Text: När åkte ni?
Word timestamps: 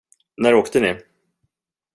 När 0.37 0.53
åkte 0.55 0.79
ni? 0.79 0.99